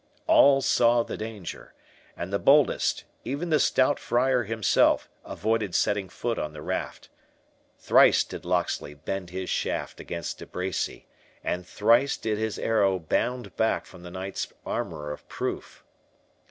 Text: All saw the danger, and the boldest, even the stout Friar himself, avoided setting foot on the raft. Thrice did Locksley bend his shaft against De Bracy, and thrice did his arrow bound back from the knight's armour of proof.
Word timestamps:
All 0.25 0.61
saw 0.63 1.03
the 1.03 1.15
danger, 1.15 1.75
and 2.17 2.33
the 2.33 2.39
boldest, 2.39 3.03
even 3.23 3.51
the 3.51 3.59
stout 3.59 3.99
Friar 3.99 4.45
himself, 4.45 5.07
avoided 5.23 5.75
setting 5.75 6.09
foot 6.09 6.39
on 6.39 6.53
the 6.53 6.61
raft. 6.63 7.09
Thrice 7.77 8.23
did 8.23 8.43
Locksley 8.43 8.95
bend 8.95 9.29
his 9.29 9.47
shaft 9.47 9.99
against 9.99 10.39
De 10.39 10.47
Bracy, 10.47 11.05
and 11.43 11.67
thrice 11.67 12.17
did 12.17 12.39
his 12.39 12.57
arrow 12.57 12.97
bound 12.97 13.55
back 13.55 13.85
from 13.85 14.01
the 14.01 14.09
knight's 14.09 14.51
armour 14.65 15.11
of 15.11 15.27
proof. 15.27 15.83